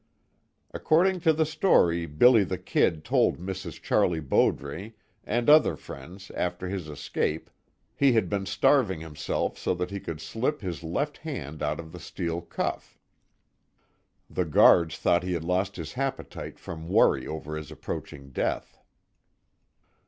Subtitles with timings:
[0.73, 3.79] According to the story "Billy the Kid" told Mrs.
[3.79, 4.93] Charlie Bowdre,
[5.25, 7.51] and other friends, after his escape,
[7.95, 11.91] he had been starving himself so that he could slip his left hand out of
[11.91, 12.97] the steel cuff.
[14.27, 18.79] The guards thought he had lost his appetite from worry over his approaching death.